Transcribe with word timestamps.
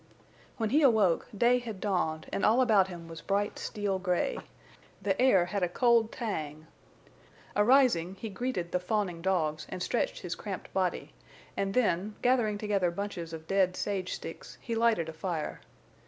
When 0.57 0.71
he 0.71 0.81
awoke, 0.81 1.27
day 1.37 1.59
had 1.59 1.79
dawned 1.79 2.27
and 2.33 2.43
all 2.43 2.59
about 2.61 2.87
him 2.87 3.07
was 3.07 3.21
bright 3.21 3.59
steel 3.59 3.99
gray. 3.99 4.39
The 4.99 5.21
air 5.21 5.45
had 5.45 5.61
a 5.61 5.69
cold 5.69 6.11
tang. 6.11 6.65
Arising, 7.55 8.15
he 8.15 8.27
greeted 8.27 8.71
the 8.71 8.79
fawning 8.79 9.21
dogs 9.21 9.67
and 9.69 9.83
stretched 9.83 10.21
his 10.21 10.33
cramped 10.33 10.73
body, 10.73 11.13
and 11.55 11.75
then, 11.75 12.15
gathering 12.23 12.57
together 12.57 12.89
bunches 12.89 13.31
of 13.31 13.45
dead 13.45 13.75
sage 13.75 14.11
sticks, 14.13 14.57
he 14.59 14.73
lighted 14.73 15.07
a 15.07 15.13
fire. 15.13 15.61